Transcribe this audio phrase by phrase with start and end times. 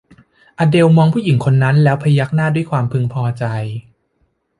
[0.59, 3.43] อเดลมองผู้หญิงคนนั้นแล้วพยักหน้าด้วยความพึงพอใจ